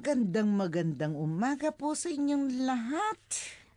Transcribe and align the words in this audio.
Magandang 0.00 0.56
magandang 0.56 1.12
umaga 1.12 1.68
po 1.76 1.92
sa 1.92 2.08
inyong 2.08 2.64
lahat. 2.64 3.20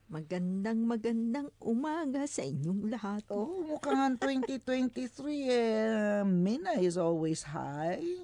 Magandang 0.08 0.88
magandang 0.88 1.52
umaga 1.60 2.24
sa 2.32 2.48
inyong 2.48 2.88
lahat. 2.88 3.28
Oh, 3.28 3.68
mukhang 3.68 4.16
2023 4.24 5.04
eh, 5.52 6.24
Mina 6.24 6.80
is 6.80 6.96
always 6.96 7.44
high. 7.44 8.24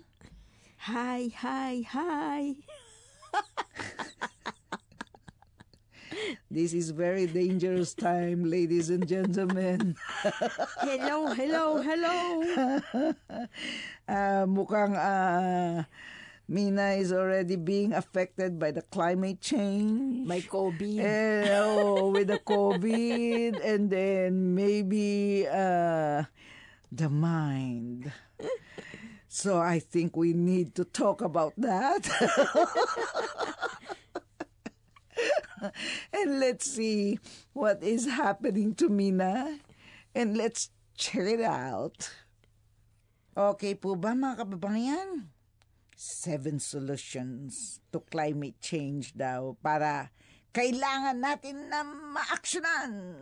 Hi, 0.88 1.28
hi, 1.44 1.84
hi. 1.92 2.56
This 6.48 6.72
is 6.72 6.96
very 6.96 7.28
dangerous 7.28 7.92
time, 7.92 8.48
ladies 8.48 8.88
and 8.88 9.04
gentlemen. 9.04 10.00
Hello, 10.88 11.36
hello, 11.36 11.84
hello. 11.84 12.16
Ah, 14.08 14.48
mukhang 14.48 14.96
ah, 14.96 15.84
Mina 16.50 16.98
is 16.98 17.14
already 17.14 17.62
being 17.62 17.94
affected 17.94 18.58
by 18.58 18.74
the 18.74 18.82
climate 18.82 19.38
change. 19.38 20.26
May 20.26 20.42
COVID. 20.42 20.98
Eh, 20.98 21.46
oh, 21.62 22.10
with 22.10 22.34
the 22.34 22.42
COVID 22.42 23.62
and 23.64 23.86
then 23.86 24.58
maybe 24.58 25.46
uh, 25.46 26.26
the 26.90 27.06
mind. 27.06 28.10
So 29.30 29.62
I 29.62 29.78
think 29.78 30.18
we 30.18 30.34
need 30.34 30.74
to 30.82 30.90
talk 30.90 31.22
about 31.22 31.54
that. 31.62 32.10
and 36.18 36.42
let's 36.42 36.66
see 36.66 37.22
what 37.54 37.86
is 37.86 38.10
happening 38.10 38.74
to 38.82 38.90
Mina. 38.90 39.62
And 40.18 40.34
let's 40.34 40.74
check 40.98 41.30
it 41.30 41.46
out. 41.46 42.10
Okay 43.38 43.78
po 43.78 43.94
ba 43.94 44.18
mga 44.18 44.50
kababayan? 44.50 45.30
Seven 46.00 46.64
solutions 46.64 47.84
to 47.92 48.00
climate 48.08 48.56
change 48.64 49.12
daw 49.20 49.60
para 49.60 50.16
kailangan 50.56 51.20
natin 51.20 51.68
na 51.68 51.84
ma-actionan. 51.84 53.20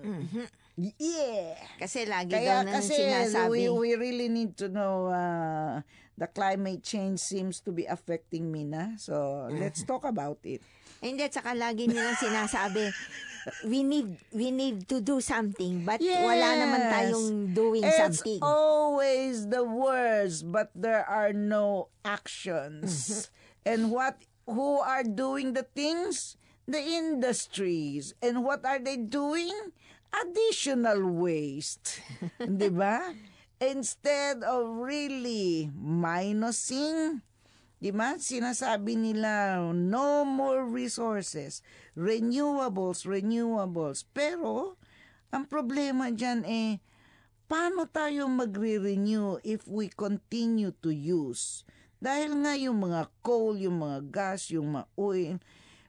Yeah. 0.78 1.58
Kasi 1.82 2.06
lagi 2.06 2.38
Kaya 2.38 2.62
daw 2.62 2.70
na 2.70 2.78
kasi 2.78 2.94
sinasabi. 2.94 3.50
we, 3.50 3.62
we 3.74 3.90
really 3.98 4.30
need 4.30 4.54
to 4.62 4.70
know 4.70 5.10
uh, 5.10 5.82
the 6.14 6.30
climate 6.30 6.86
change 6.86 7.18
seems 7.18 7.58
to 7.66 7.74
be 7.74 7.90
affecting 7.90 8.54
Mina. 8.54 8.94
So 9.02 9.50
let's 9.50 9.82
talk 9.82 10.06
about 10.06 10.38
it. 10.46 10.62
Hindi, 11.02 11.26
tsaka 11.34 11.58
lagi 11.58 11.90
nilang 11.90 12.18
sinasabi, 12.18 12.94
we 13.66 13.82
need 13.82 14.18
we 14.34 14.50
need 14.50 14.86
to 14.90 14.98
do 15.02 15.22
something 15.22 15.86
but 15.86 16.02
wala 16.02 16.48
naman 16.58 16.82
Yes. 16.82 16.92
tayong 16.94 17.28
doing 17.54 17.84
It's 17.86 17.98
something. 17.98 18.42
always 18.42 19.50
the 19.50 19.62
words, 19.66 20.42
but 20.42 20.70
there 20.78 21.06
are 21.06 21.34
no 21.34 21.90
actions. 22.06 23.30
And 23.68 23.90
what 23.90 24.22
who 24.46 24.78
are 24.80 25.04
doing 25.04 25.54
the 25.58 25.66
things? 25.66 26.38
The 26.70 26.80
industries. 26.82 28.14
And 28.22 28.44
what 28.44 28.62
are 28.66 28.80
they 28.80 28.98
doing? 28.98 29.54
Additional 30.24 31.04
waste. 31.06 32.02
'Di 32.42 32.70
ba? 32.74 33.14
Instead 33.58 34.46
of 34.46 34.82
really 34.82 35.70
minusing 35.74 37.22
Di 37.78 37.94
ba? 37.94 38.18
Sinasabi 38.18 38.98
nila, 38.98 39.62
no 39.70 40.26
more 40.26 40.66
resources. 40.66 41.62
Renewables, 41.94 43.06
renewables. 43.06 44.02
Pero, 44.18 44.82
ang 45.30 45.46
problema 45.46 46.10
dyan 46.10 46.42
eh, 46.42 46.82
paano 47.46 47.86
tayo 47.86 48.26
magre-renew 48.26 49.38
if 49.46 49.70
we 49.70 49.94
continue 49.94 50.74
to 50.82 50.90
use? 50.90 51.62
Dahil 52.02 52.42
nga 52.42 52.58
yung 52.58 52.82
mga 52.82 53.14
coal, 53.22 53.62
yung 53.62 53.86
mga 53.86 54.00
gas, 54.10 54.50
yung 54.50 54.74
mga 54.74 54.86
oil, 54.98 55.38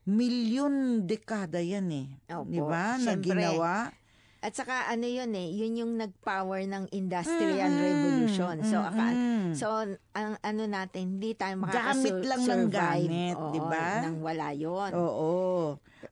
milyon 0.05 1.05
dekada 1.09 1.61
yan 1.61 1.89
eh. 1.89 2.09
Opo, 2.37 2.53
Di 2.53 2.61
ba? 2.61 3.01
Na 3.01 3.17
ginawa. 3.17 3.93
At 4.39 4.55
saka 4.55 4.87
ano 4.87 5.03
yun 5.03 5.35
eh, 5.35 5.51
yun 5.51 5.75
yung 5.77 5.93
nag-power 5.99 6.63
ng 6.63 6.95
industrial 6.95 7.59
Mm-mm. 7.69 7.83
revolution. 7.83 8.55
So, 8.63 8.79
aka, 8.79 9.11
Mm-mm. 9.11 9.51
so 9.51 9.67
ang 10.15 10.39
ano 10.39 10.63
natin, 10.65 11.19
hindi 11.19 11.35
tayo 11.35 11.59
Gamit 11.61 12.23
lang 12.23 12.47
ng 12.47 12.71
makakasurvive. 12.71 12.71
gamit, 12.71 13.37
di 13.51 13.61
ba? 13.61 13.87
Nang 14.07 14.19
wala 14.23 14.49
yun. 14.55 14.91
Oo. 14.95 15.35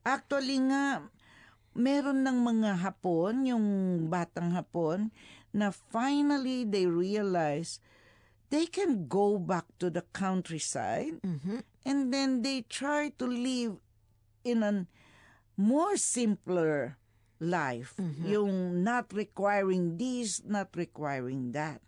Actually 0.03 0.59
nga, 0.67 1.07
meron 1.73 2.27
ng 2.27 2.39
mga 2.41 2.71
Hapon, 2.83 3.47
yung 3.47 3.67
batang 4.09 4.51
Hapon, 4.51 5.15
na 5.55 5.71
finally 5.71 6.67
they 6.67 6.85
realize 6.85 7.79
they 8.51 8.67
can 8.67 9.07
go 9.07 9.39
back 9.39 9.71
to 9.79 9.87
the 9.87 10.03
countryside 10.11 11.23
Mhm. 11.23 11.63
and 11.83 12.11
then 12.11 12.43
they 12.43 12.61
try 12.63 13.09
to 13.15 13.25
live 13.25 13.79
in 14.43 14.61
a 14.61 14.85
more 15.55 15.95
simpler 15.95 16.99
life. 17.39 17.97
Yung 18.23 18.81
not 18.81 19.13
requiring 19.13 19.97
this, 19.97 20.41
not 20.43 20.73
requiring 20.73 21.53
that. 21.53 21.81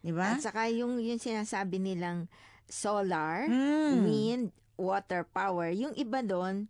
Di 0.00 0.10
ba? 0.10 0.34
At 0.34 0.42
saka 0.42 0.66
yung, 0.68 0.98
yung 0.98 1.18
sinasabi 1.18 1.78
nilang 1.78 2.26
solar, 2.66 3.46
Mm. 3.46 3.94
wind, 4.02 4.44
water 4.74 5.24
power, 5.24 5.70
yung 5.70 5.94
iba 5.94 6.20
doon, 6.20 6.66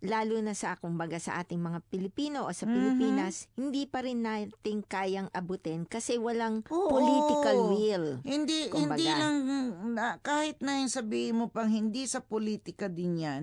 lalo 0.00 0.34
na 0.38 0.50
sa, 0.50 0.74
kumbaga 0.74 1.14
sa 1.16 1.38
ating 1.38 1.62
mga 1.62 1.78
Pilipino 1.86 2.42
o 2.42 2.50
sa 2.50 2.66
Mm-hmm. 2.66 2.74
Pilipinas, 2.74 3.46
hindi 3.54 3.86
pa 3.86 4.02
rin 4.02 4.18
natin 4.20 4.82
kayang 4.82 5.30
abutin 5.30 5.86
kasi 5.86 6.18
walang 6.18 6.66
Oo. 6.66 6.90
political 6.90 7.70
will. 7.70 8.06
Hindi 8.20 8.66
Kumbaga. 8.66 8.98
hindi 8.98 9.06
lang 9.06 9.36
na, 9.94 10.18
kahit 10.18 10.58
na 10.58 10.82
yung 10.82 10.90
sabihin 10.90 11.38
mo 11.38 11.46
pang 11.46 11.70
hindi 11.70 12.02
sa 12.04 12.18
politika 12.18 12.90
din 12.90 13.14
yan, 13.16 13.42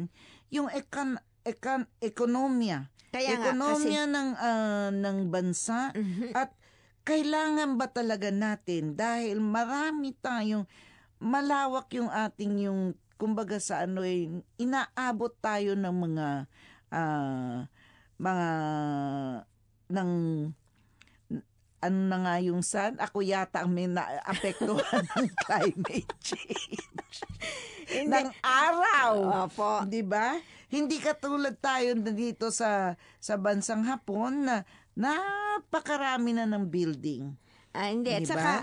yung 0.52 0.68
ekan, 0.68 1.16
ekan, 1.44 1.88
ekonomiya. 2.00 2.92
Kaya 3.10 3.36
nga, 3.36 3.54
ekonomiya 3.54 4.04
ng 4.06 4.30
ah, 4.38 4.90
ng 4.94 5.18
bansa 5.34 5.92
Mhm. 5.98 6.34
at 6.38 6.54
kailangan 7.04 7.80
ba 7.80 7.90
talaga 7.90 8.30
natin 8.30 8.94
dahil 8.94 9.42
marami 9.42 10.14
tayong 10.14 10.70
malawak 11.18 11.90
yung 11.98 12.08
ating 12.08 12.70
yung 12.70 12.94
kumbaga 13.20 13.58
sa 13.60 13.84
ano 13.84 14.06
eh, 14.06 14.30
inaabot 14.62 15.34
tayo 15.42 15.74
ng 15.76 15.96
mga 15.96 16.28
ah, 16.94 17.66
mga 18.20 18.50
ng 19.90 20.12
ano 21.80 22.00
na 22.12 22.18
nga 22.24 22.36
yung 22.44 22.60
sun, 22.60 23.00
ako 23.00 23.24
yata 23.24 23.64
ang 23.64 23.72
may 23.72 23.88
naapektuhan 23.88 25.04
ng 25.16 25.28
climate 25.48 26.12
change. 26.20 26.84
ng 28.06 28.28
araw. 28.44 29.48
Opo. 29.48 29.88
Di 29.88 30.04
ba? 30.04 30.36
Hindi 30.70 31.02
katulad 31.02 31.58
tayo 31.58 31.98
dito 31.98 32.54
sa 32.54 32.94
sa 33.18 33.40
bansang 33.40 33.88
Hapon 33.88 34.46
na 34.46 34.56
napakarami 34.94 36.36
na 36.36 36.46
ng 36.46 36.68
building. 36.68 37.34
Ah, 37.72 37.90
hindi. 37.94 38.12
At 38.12 38.26
Diba? 38.26 38.34
saka, 38.34 38.54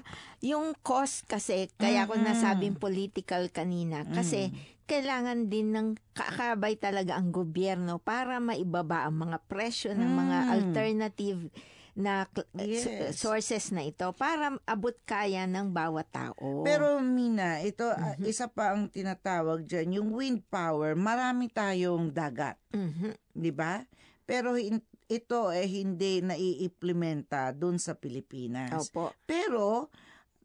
yung 0.43 0.75
cost 0.83 1.25
kasi, 1.31 1.71
kaya 1.79 2.05
ko 2.11 2.19
nasabing 2.19 2.75
political 2.77 3.49
kanina, 3.55 4.03
kasi 4.11 4.51
kailangan 4.87 5.51
din 5.51 5.75
ng 5.75 5.89
kakabay 6.15 6.79
talaga 6.79 7.19
ang 7.19 7.35
gobyerno 7.35 7.99
para 7.99 8.39
maibaba 8.39 9.07
ang 9.07 9.19
mga 9.27 9.39
presyo 9.51 9.95
ng 9.95 10.11
mga 10.11 10.39
alternative 10.55 11.51
na 11.97 12.29
Yes. 12.55 13.17
sources 13.17 13.73
na 13.73 13.81
ito 13.81 14.05
para 14.13 14.53
abot 14.63 14.93
kaya 15.03 15.49
ng 15.49 15.73
bawat 15.73 16.13
tao. 16.13 16.61
Pero 16.61 17.01
Mina, 17.01 17.59
ito 17.59 17.89
ah, 17.89 18.13
Mhm. 18.15 18.29
isa 18.29 18.47
pa 18.47 18.77
ang 18.77 18.87
tinatawag 18.87 19.65
dyan, 19.65 19.97
yung 19.97 20.11
wind 20.13 20.45
power, 20.47 20.93
marami 20.93 21.49
tayong 21.49 22.13
dagat. 22.13 22.61
Mhm. 22.71 23.17
di 23.33 23.49
ba? 23.49 23.81
Pero 24.25 24.53
hin- 24.55 24.85
ito 25.07 25.49
eh 25.49 25.65
hindi 25.65 26.21
naiimplementa 26.21 27.53
doon 27.53 27.79
sa 27.79 27.95
Pilipinas. 27.95 28.91
Opo. 28.91 29.17
Pero 29.25 29.89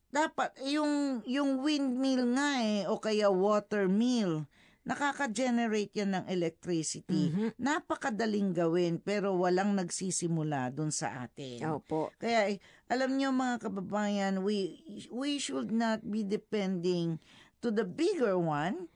dapat 0.08 0.54
yung 0.68 1.24
yung 1.26 1.60
windmill 1.60 2.36
nga 2.36 2.60
eh 2.60 2.84
o 2.86 3.00
kaya 3.00 3.28
water 3.28 3.88
mill 3.88 4.44
nakaka-generate 4.82 5.94
yan 5.94 6.18
ng 6.18 6.26
electricity. 6.26 7.30
Napakadaling 7.62 8.54
gawin 8.54 8.98
pero 8.98 9.38
walang 9.38 9.78
nagsisimula 9.78 10.74
doon 10.74 10.90
sa 10.90 11.26
atin. 11.26 11.62
Opo. 11.70 12.10
Kaya 12.18 12.50
eh, 12.50 12.58
alam 12.90 13.14
niyo 13.14 13.30
mga 13.30 13.70
kababayan, 13.70 14.42
we 14.42 14.82
we 15.14 15.38
should 15.38 15.70
not 15.70 16.02
be 16.02 16.26
depending 16.26 17.22
to 17.62 17.70
the 17.70 17.86
bigger 17.86 18.36
one. 18.36 18.90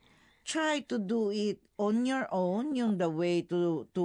Try 0.46 0.86
to 0.86 0.96
do 0.96 1.34
it 1.34 1.58
on 1.74 2.06
your 2.06 2.30
own, 2.30 2.72
yung 2.72 2.96
the 2.96 3.10
way 3.10 3.42
to 3.50 3.90
to 3.92 4.04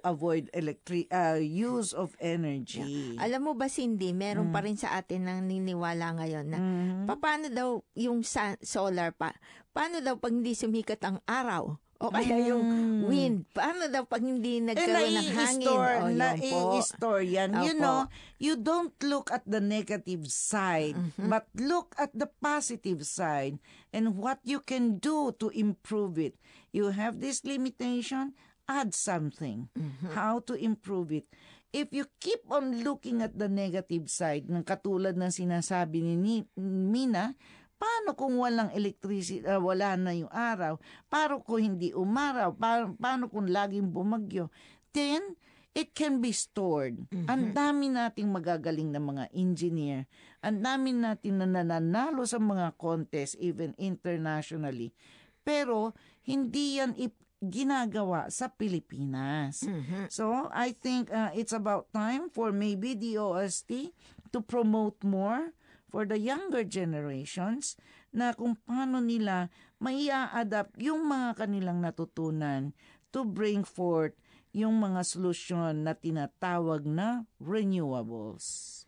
avoid 0.00 0.46
electric 0.54 1.10
uh, 1.10 1.34
use 1.36 1.90
of 1.90 2.14
energy. 2.16 3.18
Alam 3.18 3.40
mo 3.42 3.52
ba, 3.52 3.66
Cindy, 3.66 4.14
meron 4.14 4.48
Mm. 4.48 4.54
pa 4.54 4.62
rin 4.62 4.78
sa 4.78 4.94
atin 4.94 5.26
nang 5.26 5.44
niniwala 5.44 6.14
ngayon 6.14 6.46
na 6.46 6.58
Mhm. 6.58 7.10
paano 7.12 7.50
daw 7.50 7.68
yung 7.92 8.22
sa- 8.22 8.54
solar 8.62 9.10
pa, 9.10 9.34
paano 9.70 9.98
daw 9.98 10.14
pag 10.14 10.30
hindi 10.30 10.54
sumikat 10.54 11.02
ang 11.02 11.18
araw 11.26 11.74
O 12.00 12.08
kaya 12.08 12.48
yung 12.48 12.64
wind. 13.04 13.44
Paano 13.52 13.84
daw 13.84 14.08
pag 14.08 14.24
hindi 14.24 14.56
Eh, 14.56 14.64
nagkaroon 14.64 14.88
ng 15.12 15.28
hangin? 15.30 15.60
nai-store, 15.60 15.94
O, 16.00 16.08
nai-store 16.08 17.22
yan. 17.22 17.50
You 17.60 17.76
Opo. 17.76 17.78
know, 17.78 17.98
you 18.40 18.54
don't 18.56 18.96
look 19.04 19.28
at 19.28 19.44
the 19.44 19.60
negative 19.60 20.24
side, 20.26 20.96
Mm-hmm. 20.96 21.28
but 21.28 21.44
look 21.52 21.92
at 22.00 22.08
the 22.12 22.24
positive 22.40 23.04
side 23.04 23.60
and 23.92 24.16
what 24.16 24.40
you 24.42 24.58
can 24.58 24.96
do 24.96 25.36
to 25.36 25.52
improve 25.52 26.16
it. 26.16 26.40
You 26.72 26.96
have 26.96 27.20
this 27.20 27.44
limitation, 27.44 28.32
add 28.64 28.96
something. 28.96 29.68
Mm-hmm. 29.76 30.16
How 30.16 30.40
to 30.48 30.56
improve 30.56 31.12
it. 31.12 31.28
If 31.68 31.92
you 31.92 32.08
keep 32.16 32.48
on 32.48 32.80
looking 32.80 33.20
at 33.20 33.36
the 33.36 33.46
negative 33.46 34.08
side, 34.08 34.48
ng 34.48 34.64
katulad 34.64 35.14
ng 35.14 35.30
sinasabi 35.30 36.02
Ni- 36.16 36.48
Mina, 36.58 37.36
paano 37.80 38.12
kung 38.12 38.36
walang 38.36 38.68
electricity, 38.76 39.40
ah, 39.48 39.56
wala 39.56 39.96
na 39.96 40.12
yung 40.12 40.28
araw? 40.28 40.76
Paano 41.08 41.40
kung 41.40 41.64
hindi 41.64 41.96
umaraw? 41.96 42.52
Pa- 42.52 42.92
paano 42.92 43.32
kung 43.32 43.48
laging 43.48 43.88
bumagyo? 43.88 44.52
Then, 44.92 45.34
it 45.72 45.96
can 45.96 46.20
be 46.20 46.28
stored. 46.28 47.00
Ang 47.24 47.56
dami 47.56 47.88
nating 47.88 48.28
magagaling 48.28 48.92
na 48.92 49.00
mga 49.00 49.32
engineer. 49.32 50.04
Ang 50.44 50.60
dami 50.60 50.92
natin 50.92 51.40
na 51.40 51.48
nananalo 51.48 52.28
sa 52.28 52.36
mga 52.36 52.76
contest, 52.76 53.40
even 53.40 53.72
internationally. 53.80 54.92
Pero, 55.40 55.96
hindi 56.26 56.76
yan 56.76 56.92
ip- 57.00 57.16
ginagawa 57.40 58.28
sa 58.28 58.52
Pilipinas. 58.52 59.64
Mhm. 59.64 60.12
So, 60.12 60.52
I 60.52 60.76
think 60.76 61.08
uh, 61.08 61.32
it's 61.32 61.56
about 61.56 61.88
time 61.88 62.28
for 62.28 62.52
maybe 62.52 62.92
the 62.92 63.16
OST 63.16 63.96
to 64.28 64.44
promote 64.44 65.00
more 65.00 65.56
for 65.90 66.06
the 66.06 66.16
younger 66.16 66.62
generations 66.62 67.74
na 68.14 68.30
kung 68.32 68.54
paano 68.64 69.02
nila 69.02 69.50
maia-adapt 69.82 70.78
yung 70.78 71.10
mga 71.10 71.34
kanilang 71.34 71.82
natutunan 71.82 72.70
to 73.10 73.26
bring 73.26 73.66
forth 73.66 74.14
yung 74.54 74.78
mga 74.78 75.02
solusyon 75.02 75.86
na 75.86 75.94
tinatawag 75.94 76.86
na 76.86 77.26
renewables. 77.42 78.82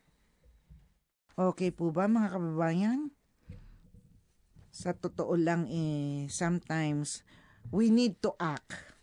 Okay 1.34 1.74
po 1.74 1.90
ba 1.90 2.06
mga 2.06 2.38
kababayan? 2.38 3.10
Sa 4.72 4.94
totoo 4.94 5.34
lang 5.38 5.66
eh, 5.70 6.26
sometimes 6.30 7.26
we 7.70 7.90
need 7.90 8.18
to 8.22 8.34
act. 8.38 8.94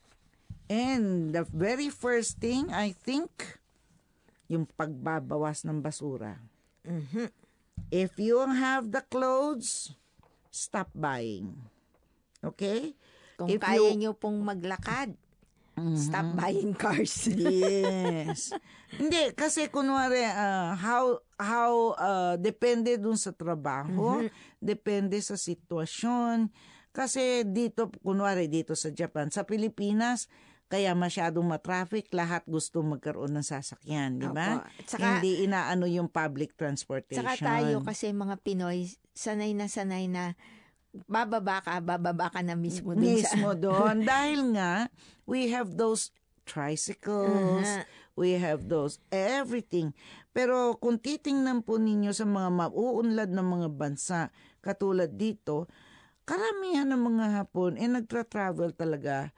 And 0.69 1.33
the 1.33 1.47
very 1.49 1.89
first 1.89 2.37
thing, 2.37 2.69
I 2.69 2.93
think, 2.93 3.57
yung 4.45 4.69
pagbabawas 4.77 5.65
ng 5.65 5.81
basura. 5.81 6.37
Mhm. 6.85 7.48
If 7.87 8.19
you 8.19 8.43
have 8.43 8.91
the 8.91 9.01
clothes, 9.01 9.95
stop 10.49 10.91
buying. 10.91 11.55
Okay? 12.39 12.93
Kung 13.35 13.47
If 13.47 13.59
kaya 13.59 13.95
you- 13.95 13.97
nyo 13.97 14.11
pong 14.13 14.43
maglakad, 14.43 15.15
Mhm. 15.73 15.95
stop 15.95 16.27
buying 16.35 16.75
cars. 16.75 17.31
Yes. 17.39 18.51
Hindi 18.91 19.31
kasi 19.31 19.71
kunwari 19.71 20.27
ah, 20.27 20.75
how 20.75 21.23
how 21.39 21.71
ah, 21.95 22.35
depende 22.35 22.99
dun 22.99 23.15
sa 23.15 23.31
trabaho, 23.31 24.19
depende 24.59 25.15
sa 25.23 25.39
sitwasyon. 25.39 26.51
Kasi 26.91 27.47
dito 27.47 27.87
kunwari 28.01 28.51
dito 28.51 28.75
sa 28.75 28.91
Japan, 28.91 29.31
sa 29.31 29.47
Pilipinas 29.47 30.27
kaya 30.69 30.94
masyadong 30.94 31.50
matraffic, 31.50 32.13
lahat 32.13 32.45
gusto 32.45 32.86
magkaroon 32.86 33.33
ng 33.33 33.42
sasakyan, 33.42 34.21
di 34.21 34.30
ba? 34.30 34.62
Hindi 35.01 35.50
inaano 35.50 35.89
yung 35.89 36.06
public 36.06 36.54
transportation. 36.54 37.25
Saka 37.25 37.42
tayo 37.42 37.81
kasi 37.81 38.13
mga 38.13 38.38
Pinoy, 38.45 38.86
sanay 39.18 39.57
na 39.57 39.66
sanay 39.66 40.06
na 40.06 40.38
bababa 41.10 41.66
ka, 41.66 41.81
bababa 41.81 42.30
ka 42.30 42.45
na 42.45 42.54
mismo 42.54 42.94
sa... 42.94 43.01
mismo 43.01 43.50
doon 43.57 44.06
dahil 44.13 44.54
nga 44.54 44.94
we 45.25 45.50
have 45.50 45.74
those 45.74 46.13
tricycles, 46.45 47.66
Aha. 47.66 47.89
we 48.13 48.38
have 48.38 48.69
those 48.69 49.01
everything. 49.10 49.89
Pero 50.33 50.77
kung 50.77 51.01
titingnan 51.01 51.66
po 51.66 51.81
ninyo 51.81 52.13
sa 52.13 52.30
mga 52.30 52.50
mauunlad 52.50 53.30
na 53.33 53.42
mga 53.42 53.69
bansa 53.74 54.30
katulad 54.62 55.10
dito, 55.18 55.66
karamihan 56.30 56.94
ng 56.94 57.01
mga 57.01 57.25
Hapon 57.42 57.74
eh 57.74 57.89
nagtra-travel 57.89 58.77
talaga 58.77 59.33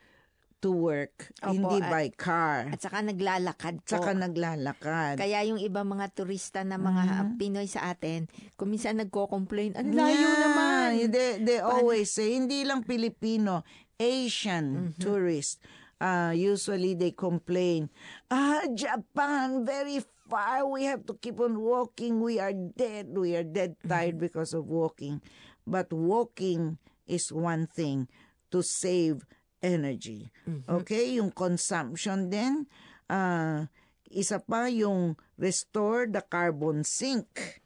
to 0.62 0.70
work, 0.72 1.34
Opo, 1.42 1.52
hindi 1.52 1.78
at- 1.82 1.90
by 1.90 2.06
car. 2.14 2.70
At 2.70 2.80
saka 2.80 3.02
naglalakad 3.02 3.82
po. 3.82 3.98
Saka 3.98 4.14
naglalakad. 4.14 5.18
Kaya 5.18 5.42
yung 5.44 5.58
ibang 5.58 5.90
mga 5.90 6.14
turista 6.14 6.62
na 6.62 6.78
mga 6.78 7.04
Mhm. 7.28 7.36
Pinoy 7.36 7.66
sa 7.66 7.90
atin, 7.90 8.30
kung 8.56 8.70
minsan 8.70 8.96
nagko-complain, 8.96 9.74
ang 9.74 9.90
layo 9.90 10.14
Yeah, 10.16 10.38
naman. 10.40 10.88
They, 11.10 11.30
they 11.42 11.60
always 11.60 12.14
say, 12.14 12.38
hindi 12.38 12.62
lang 12.62 12.86
Filipino, 12.86 13.66
Asian 13.98 14.66
Mm-hmm. 14.94 15.02
tourists, 15.02 15.58
uh, 15.98 16.30
usually 16.32 16.94
they 16.94 17.12
complain, 17.12 17.90
ah, 18.28 18.62
Japan, 18.70 19.62
very 19.62 19.98
far, 20.26 20.64
we 20.64 20.86
have 20.86 21.04
to 21.04 21.14
keep 21.16 21.38
on 21.38 21.58
walking, 21.58 22.18
we 22.18 22.38
are 22.38 22.54
dead, 22.54 23.10
we 23.12 23.34
are 23.34 23.44
dead 23.44 23.76
tired 23.82 24.16
Mm-hmm. 24.16 24.26
because 24.26 24.54
of 24.54 24.66
walking. 24.66 25.20
But 25.66 25.90
walking 25.90 26.78
is 27.06 27.30
one 27.30 27.66
thing 27.66 28.06
to 28.50 28.62
save 28.62 29.26
energy. 29.62 30.30
Mm-hmm. 30.50 30.68
Okay, 30.82 31.18
yung 31.22 31.32
consumption 31.32 32.28
din, 32.28 32.66
ah, 33.08 33.70
isa 34.12 34.42
pa 34.44 34.68
yung 34.68 35.16
restore 35.40 36.10
the 36.10 36.20
carbon 36.22 36.84
sink. 36.84 37.62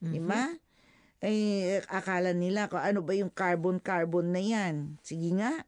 Di 0.00 0.16
ba? 0.22 0.48
Eh, 1.20 1.84
akala 1.92 2.32
nila 2.32 2.70
kung 2.72 2.80
ano 2.80 3.04
ba 3.04 3.12
yung 3.12 3.28
carbon-carbon 3.28 4.32
na 4.32 4.40
yan. 4.40 4.96
Sige 5.04 5.36
nga. 5.36 5.60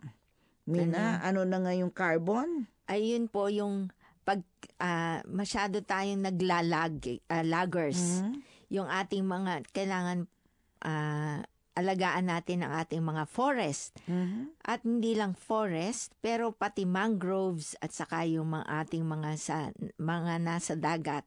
Mina, 0.65 1.21
ano, 1.21 1.45
na 1.45 1.61
nga 1.61 1.77
yung 1.77 1.93
carbon? 1.93 2.65
Ayun 2.89 3.29
po 3.29 3.53
yung 3.53 3.93
pag 4.25 4.41
ah, 4.81 5.21
masyado 5.29 5.83
tayong 5.85 6.25
naglalag, 6.25 7.21
ah, 7.29 7.45
laggers. 7.45 8.23
Mhm. 8.25 8.33
Yung 8.73 8.89
ating 8.89 9.27
mga, 9.27 9.69
kailangan 9.77 10.25
ah, 10.87 11.45
alagaan 11.73 12.29
natin 12.29 12.63
ang 12.63 12.77
ating 12.77 13.01
mga 13.01 13.25
forest. 13.25 13.97
Mhm. 14.05 14.53
At 14.61 14.85
hindi 14.85 15.13
lang 15.13 15.33
forest, 15.33 16.13
pero 16.21 16.53
pati 16.53 16.85
mangroves 16.85 17.75
at 17.79 17.91
saka 17.91 18.25
yung 18.25 18.53
mga 18.53 18.67
ating 18.83 19.05
mga 19.05 19.31
sa 19.37 19.57
mga 19.97 20.37
nasa 20.39 20.75
dagat. 20.75 21.25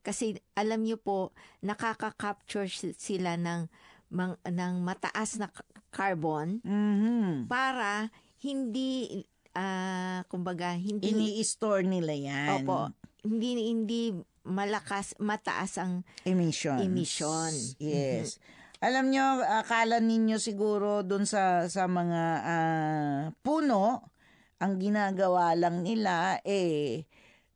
Kasi 0.00 0.38
alam 0.54 0.80
niyo 0.80 0.96
po, 0.96 1.34
nakaka-capture 1.60 2.66
si- 2.66 2.96
sila 2.96 3.34
ng 3.34 3.68
mang- 4.10 4.40
ng 4.42 4.74
mataas 4.80 5.36
na 5.36 5.50
carbon 5.90 6.62
Mhm. 6.62 7.46
para 7.46 8.08
hindi 8.38 9.22
ah 9.52 10.22
kumbaga 10.26 10.72
hindi 10.72 11.10
Ini-store 11.10 11.82
nila 11.82 12.14
yan. 12.14 12.62
Opo, 12.62 12.94
hindi 13.22 13.74
hindi 13.74 14.14
malakas 14.40 15.18
mataas 15.18 15.76
ang 15.76 16.06
Emissions. 16.24 16.80
Emission. 16.80 17.50
Yes. 17.76 18.38
Alam 18.80 19.12
nyo, 19.12 19.44
akala 19.44 20.00
ninyo 20.00 20.40
siguro 20.40 21.04
dun 21.04 21.28
sa, 21.28 21.68
sa 21.68 21.84
mga 21.84 22.22
ah, 22.40 23.22
puno, 23.44 24.08
ang 24.56 24.80
ginagawa 24.80 25.52
lang 25.52 25.84
nila 25.84 26.40
eh 26.48 27.04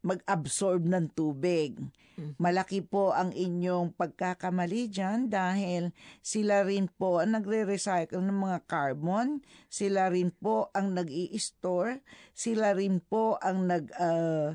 mag-absorb 0.05 0.85
ng 0.85 1.09
tubig. 1.17 1.81
Malaki 2.37 2.85
po 2.85 3.17
ang 3.17 3.33
inyong 3.33 3.97
pagkakamali 3.97 4.93
dyan 4.93 5.33
dahil 5.33 5.97
sila 6.21 6.61
rin 6.61 6.93
po 6.93 7.25
ang 7.25 7.41
nagre-recycle 7.41 8.21
ng 8.21 8.39
mga 8.45 8.59
carbon, 8.69 9.41
sila 9.73 10.13
rin 10.13 10.29
po 10.29 10.69
ang 10.77 10.93
nag 10.93 11.09
store 11.41 12.05
sila 12.37 12.77
rin 12.77 13.01
po 13.01 13.41
ang 13.41 13.65
nag 13.65 13.89
ah, 13.97 14.55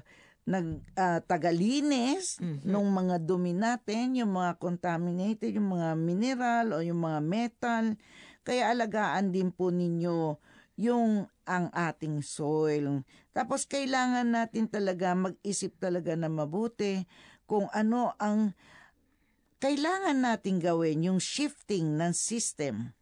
nag 0.50 0.82
ah, 0.98 1.22
tagalinis 1.22 2.42
ng 2.42 2.88
mga 2.90 3.22
dumi 3.22 3.54
natin, 3.54 4.18
yung 4.18 4.34
mga 4.34 4.58
contaminated, 4.58 5.54
yung 5.54 5.78
mga 5.78 5.94
mineral 5.94 6.66
o 6.74 6.82
yung 6.82 7.06
mga 7.06 7.22
metal. 7.22 7.86
Kaya 8.42 8.74
alagaan 8.74 9.30
din 9.30 9.54
po 9.54 9.70
ninyo 9.70 10.42
yung 10.80 11.30
ang 11.46 11.70
ating 11.70 12.26
soil. 12.26 13.06
Tapos 13.30 13.70
kailangan 13.70 14.26
natin 14.26 14.66
talaga 14.66 15.14
mag-isip 15.14 15.78
talaga 15.78 16.18
na 16.18 16.32
mabuti 16.34 17.06
kung 17.46 17.70
ano 17.70 18.18
ang 18.18 18.58
kailangan 19.60 20.18
natin 20.18 20.58
gawin, 20.58 21.04
yung 21.04 21.20
shifting 21.22 22.00
ng 22.00 22.16
system. 22.16 22.96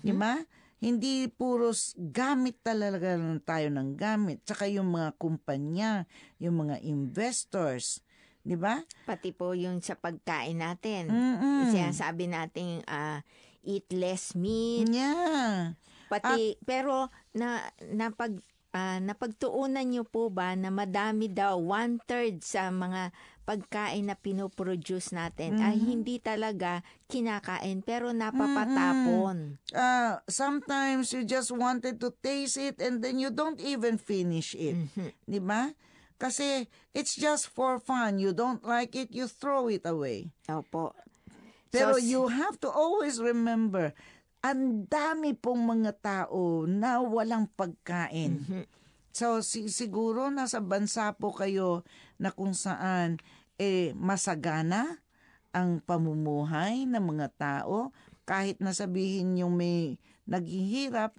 Di 0.00 0.14
ba? 0.14 0.40
Hindi 0.84 1.32
puros 1.32 1.96
gamit 1.96 2.60
talaga 2.60 3.16
lang 3.16 3.40
tayo 3.40 3.72
ng 3.72 3.96
gamit. 3.96 4.44
Tsaka 4.44 4.68
yung 4.68 4.92
mga 4.92 5.16
kumpanya, 5.16 6.04
yung 6.36 6.60
mga 6.60 6.84
investors. 6.84 8.04
Di 8.44 8.60
ba? 8.60 8.84
pati 9.08 9.32
po 9.32 9.56
yung 9.56 9.80
sa 9.80 9.96
pagkain 9.96 10.60
natin. 10.60 11.08
Mm-mm. 11.08 11.72
Sinasabi 11.72 12.28
natin 12.28 12.84
ah, 12.84 13.24
eat 13.64 13.88
less 13.88 14.36
meat, 14.36 14.92
Yeah. 14.92 15.72
pati 16.12 16.60
pero 16.68 17.08
na 17.32 17.64
napag 17.88 18.36
ah, 18.76 19.00
napagtuunan 19.00 19.88
niyo 19.88 20.04
po 20.04 20.28
ba 20.28 20.52
na 20.52 20.68
madami 20.68 21.32
daw, 21.32 21.56
one-third 21.56 22.44
sa 22.44 22.68
mga 22.68 23.08
pagkain 23.44 24.08
na 24.08 24.16
pinoproduce 24.16 25.12
natin 25.12 25.60
ay 25.60 25.76
Mhm. 25.76 25.84
hindi 25.86 26.16
talaga 26.18 26.80
kinakain 27.06 27.84
pero 27.84 28.10
Mm-hmm. 28.10 28.20
napapatapon. 28.24 29.36
Uh, 29.70 30.16
sometimes 30.26 31.12
you 31.12 31.22
just 31.22 31.52
wanted 31.52 32.00
to 32.00 32.08
taste 32.18 32.56
it 32.56 32.80
and 32.80 33.04
then 33.04 33.20
you 33.20 33.28
don't 33.28 33.60
even 33.60 33.96
finish 33.96 34.56
it. 34.56 34.74
Mhm. 34.74 35.12
Di 35.22 35.38
ba? 35.38 35.70
Kasi 36.16 36.64
it's 36.90 37.12
just 37.12 37.48
for 37.48 37.76
fun. 37.76 38.16
You 38.16 38.32
don't 38.32 38.64
like 38.64 38.96
it, 38.96 39.12
you 39.12 39.28
throw 39.28 39.68
it 39.68 39.84
away. 39.84 40.32
Opo. 40.48 40.96
Pero 41.68 41.98
So, 41.98 42.00
you 42.00 42.20
have 42.30 42.56
to 42.62 42.70
always 42.70 43.18
remember, 43.18 43.92
ang 44.40 44.86
dami 44.86 45.34
pong 45.34 45.66
mga 45.66 45.92
tao 45.98 46.64
na 46.64 47.02
walang 47.02 47.50
pagkain. 47.50 48.40
Mhm. 48.40 48.62
So 49.14 49.46
si- 49.46 49.70
siguro 49.70 50.26
nasa 50.34 50.58
bansa 50.58 51.14
po 51.14 51.30
kayo 51.30 51.86
na 52.18 52.34
kung 52.34 52.50
saan 52.50 53.22
eh 53.62 53.94
masagana 53.94 54.98
ang 55.54 55.78
pamumuhay 55.78 56.82
ng 56.90 56.98
mga 56.98 57.28
tao. 57.38 57.94
Kahit 58.26 58.58
na 58.58 58.74
sabihin 58.74 59.38
yung 59.38 59.54
may 59.54 60.02
naghihirap 60.26 61.14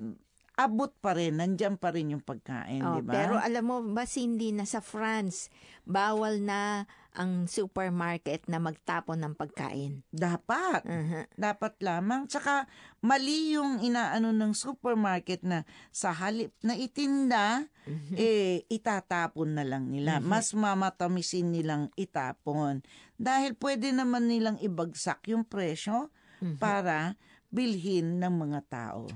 abot 0.55 0.91
pa 1.03 1.12
rin 1.12 1.35
nandiyan 1.35 1.75
pa 1.75 1.91
rin 1.91 2.15
yung 2.15 2.24
pagkain 2.24 2.79
Oh, 2.79 3.00
di 3.00 3.03
ba? 3.03 3.12
Pero 3.12 3.35
alam 3.35 3.63
mo 3.63 3.83
ba 3.91 4.07
Cindy 4.07 4.55
na 4.55 4.63
sa 4.63 4.79
France. 4.79 5.51
Bawal 5.83 6.39
na 6.41 6.88
ang 7.15 7.47
supermarket 7.47 8.43
na 8.51 8.59
magtapon 8.59 9.24
ng 9.24 9.33
pagkain. 9.35 10.03
dapat. 10.12 10.83
Mhm. 10.83 11.31
dapat 11.35 11.79
lamang. 11.79 12.27
Tsaka 12.27 12.67
mali 13.00 13.55
yung 13.55 13.79
inaano 13.79 14.35
ng 14.35 14.51
supermarket 14.51 15.39
na 15.43 15.63
sa 15.91 16.12
halip 16.12 16.51
na 16.59 16.75
itinda 16.75 17.67
eh 18.15 18.67
itatapon 18.67 19.55
na 19.55 19.63
lang 19.63 19.88
nila. 19.91 20.19
Mas 20.19 20.51
mamatamisin 20.51 21.51
nilang 21.55 21.88
itapon. 21.95 22.83
Dahil 23.15 23.55
pwede 23.55 23.95
naman 23.95 24.27
nilang 24.27 24.59
ibagsak 24.59 25.31
yung 25.31 25.47
presyo 25.47 26.12
para 26.59 27.15
bilhin 27.47 28.19
ng 28.19 28.33
mga 28.35 28.59
tao 28.67 29.07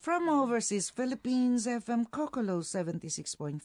From 0.00 0.32
overseas 0.32 0.88
Philippines, 0.88 1.68
FM 1.68 2.08
Kokolo 2.08 2.64
76.5. 2.64 3.60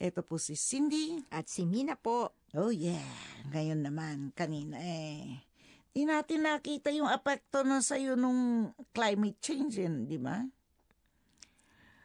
Ito 0.00 0.24
po 0.24 0.40
si 0.40 0.56
Cindy. 0.56 1.20
At 1.28 1.52
si 1.52 1.68
Mina 1.68 2.00
po, 2.00 2.32
Oh 2.56 2.72
yeah, 2.72 3.04
ngayon 3.52 3.84
naman, 3.84 4.32
kanina 4.32 4.80
eh. 4.80 5.44
Di 5.92 6.08
natin 6.08 6.48
nakita 6.48 6.88
yung 6.96 7.12
apekto 7.12 7.60
na 7.60 7.84
sa'yo 7.84 8.16
nung 8.16 8.72
climate 8.96 9.36
change 9.44 9.84
yun, 9.84 10.08
di 10.08 10.16
ba? 10.16 10.48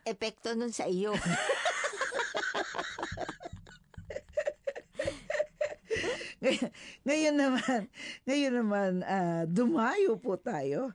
epekto 0.03 0.51
nun 0.51 0.75
sa 0.75 0.91
iyo. 0.91 1.15
ngayon 7.07 7.39
naman, 7.39 7.87
ngayon 8.27 8.53
naman, 8.59 8.99
ah, 9.07 9.47
dumayo 9.47 10.19
po 10.19 10.35
tayo. 10.35 10.91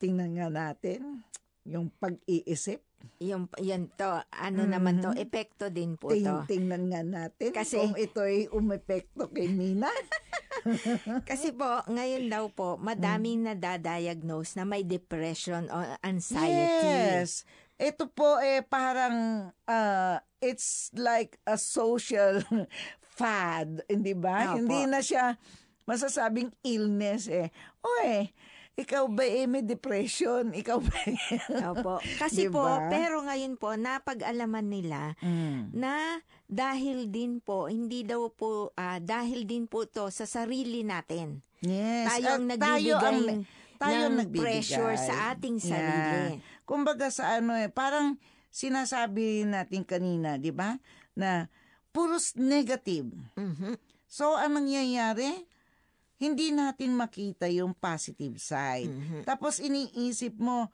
Tingnan 0.00 0.32
nga 0.32 0.48
natin 0.48 1.28
yung 1.68 1.92
pag-iisip. 1.94 2.80
yung, 3.22 3.46
yan 3.62 3.86
to, 3.94 4.10
ano 4.28 4.66
naman 4.66 4.98
to, 4.98 5.14
epekto 5.14 5.70
din 5.70 5.94
po 5.94 6.10
Ting, 6.10 6.26
to. 6.26 6.42
tingnan 6.50 6.90
nga 6.90 7.02
natin 7.02 7.54
Kasi- 7.54 7.78
kung 7.78 7.94
ito'y 7.94 8.50
umepekto 8.50 9.30
kay 9.30 9.46
Mina. 9.46 9.86
Kasi 11.30 11.54
po, 11.54 11.86
ngayon 11.86 12.26
daw 12.26 12.50
po, 12.50 12.74
madaming 12.74 13.46
Mm. 13.46 13.46
nadadiagnose 13.54 14.58
na 14.58 14.66
may 14.66 14.82
depression 14.82 15.70
o 15.70 15.76
anxiety. 16.00 17.22
Yes. 17.22 17.46
Ito 17.78 18.10
po 18.10 18.42
eh 18.42 18.66
parang 18.66 19.46
ah, 19.64 20.18
it's 20.42 20.90
like 20.92 21.38
a 21.44 21.54
social 21.54 22.42
fad, 23.14 23.86
hindi 23.86 24.10
ba? 24.12 24.54
Opo. 24.54 24.58
Hindi 24.58 24.90
na 24.90 24.98
siya 24.98 25.38
masasabing 25.86 26.50
illness 26.60 27.30
eh. 27.30 27.48
Oy, 27.80 28.34
ikaw 28.78 29.10
ba 29.10 29.26
eh 29.26 29.44
may 29.44 29.60
depression? 29.60 30.54
Ikaw 30.54 30.78
ba? 30.78 30.98
Opo. 31.74 31.94
Kasi 32.22 32.46
po, 32.46 32.62
Diba? 32.62 32.86
pero 32.86 33.20
ngayon 33.20 33.58
po, 33.58 33.74
napag-alaman 33.74 34.64
nila 34.64 35.18
Mm. 35.18 35.74
na 35.74 36.22
dahil 36.46 37.10
din 37.10 37.42
po, 37.42 37.66
hindi 37.66 38.06
daw 38.06 38.30
po, 38.30 38.70
ah, 38.74 38.96
dahil 38.96 39.44
din 39.44 39.66
po 39.66 39.84
to 39.84 40.08
sa 40.08 40.24
sarili 40.24 40.86
natin. 40.86 41.42
Yes. 41.58 42.06
Tayo 42.08 42.38
ang 42.38 42.46
At 42.46 42.50
nagbibigay 42.54 43.44
tayo 43.78 43.98
ang 44.00 44.14
ng 44.14 44.18
nagbibigay. 44.22 44.42
pressure 44.58 44.94
sa 44.96 45.14
ating 45.32 45.58
sarili. 45.58 46.38
Yeah. 46.38 46.62
Kumbaga 46.62 47.10
sa 47.10 47.36
ano 47.36 47.54
eh, 47.54 47.66
parang 47.66 48.18
sinasabi 48.48 49.42
natin 49.44 49.82
kanina, 49.82 50.34
di 50.34 50.50
ba? 50.50 50.78
Na 51.14 51.46
puros 51.90 52.34
negative. 52.34 53.10
Mhm. 53.34 53.74
So, 54.06 54.34
ang 54.34 54.56
nangyayari, 54.56 55.46
hindi 56.18 56.50
natin 56.50 56.98
makita 56.98 57.46
yung 57.46 57.72
positive 57.74 58.36
side. 58.42 58.90
Mhm. 58.90 59.22
Tapos 59.22 59.62
iniisip 59.62 60.34
mo, 60.38 60.68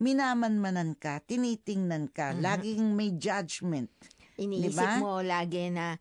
minamanmanan 0.00 0.96
ka, 0.98 1.20
tinitingnan 1.22 2.10
ka, 2.10 2.32
laging 2.34 2.96
may 2.96 3.14
judgment. 3.14 3.92
Iniisip 4.34 4.74
Diba? 4.74 4.98
mo 4.98 5.22
lagi 5.22 5.70
na 5.70 5.94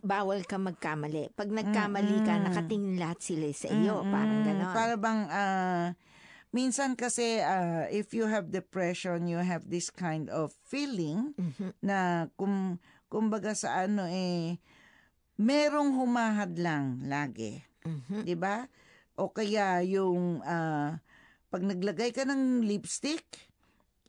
bawal 0.00 0.48
ka 0.48 0.56
magkamali. 0.56 1.28
Pag 1.36 1.52
nagkamali 1.52 2.24
ka, 2.24 2.40
Mm-mm. 2.40 2.46
nakatingin 2.48 2.96
lahat 2.96 3.20
sila 3.20 3.52
sa 3.52 3.68
iyo. 3.68 4.00
Parang 4.08 4.40
Mm, 4.40 4.46
gano'n. 4.48 4.72
Para 4.72 4.94
bang, 4.96 5.20
ah, 5.28 5.86
minsan 6.48 6.96
kasi, 6.96 7.44
ah, 7.44 7.84
if 7.92 8.16
you 8.16 8.24
have 8.24 8.48
depression, 8.48 9.28
you 9.28 9.36
have 9.36 9.68
this 9.68 9.92
kind 9.92 10.32
of 10.32 10.56
feeling 10.64 11.36
Mhm. 11.36 11.76
na 11.84 12.26
kum, 12.40 12.80
kumbaga 13.12 13.52
sa 13.52 13.84
ano 13.84 14.08
eh, 14.08 14.56
merong 15.36 15.92
humahad 15.92 16.56
lang 16.56 17.04
lagi. 17.04 17.67
Mhm. 17.88 18.28
'di 18.28 18.36
ba? 18.36 18.68
O 19.16 19.32
kaya 19.32 19.80
yung 19.82 20.44
ah, 20.44 21.00
pag 21.48 21.62
naglagay 21.64 22.12
ka 22.12 22.28
ng 22.28 22.62
lipstick, 22.62 23.24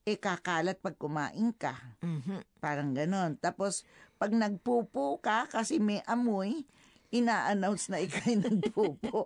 eh 0.04 0.20
kakalat 0.20 0.78
pag 0.84 1.00
kumain 1.00 1.56
ka. 1.56 1.76
Mhm. 2.04 2.44
Parang 2.60 2.92
ganon. 2.92 3.40
Tapos 3.40 3.88
pag 4.20 4.36
nagpupo 4.36 5.18
ka 5.24 5.48
kasi 5.48 5.80
may 5.80 6.04
amoy, 6.04 6.68
ina-announce 7.10 7.90
na 7.90 8.02
ikay 8.02 8.38
nagpupo. 8.44 9.26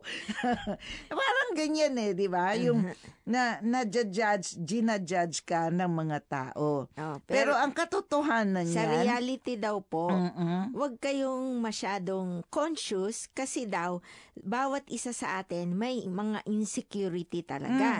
Parang 1.20 1.52
ganyan 1.56 1.96
eh, 2.00 2.16
di 2.16 2.28
ba? 2.32 2.56
Yung 2.56 2.88
na 3.24 3.60
na-judge, 3.60 4.60
gina-judge 4.60 5.44
ka 5.44 5.68
ng 5.72 5.92
mga 5.92 6.20
tao. 6.28 6.88
Oh, 6.88 7.18
Pero, 7.24 7.52
pero, 7.52 7.52
ang 7.56 7.72
katotohanan 7.75 8.68
sa 8.68 8.84
yan, 8.88 9.04
reality 9.04 9.56
daw 9.60 9.80
po, 9.84 10.12
Mm-mm. 10.12 10.72
Huwag 10.75 11.00
kayong 11.00 11.60
masyadong 11.60 12.44
conscious 12.48 13.28
kasi 13.32 13.68
daw 13.68 14.00
bawat 14.36 14.88
isa 14.88 15.12
sa 15.12 15.40
atin 15.40 15.75
may 15.75 16.04
mga 16.08 16.44
insecurity 16.48 17.44
talaga. 17.44 18.00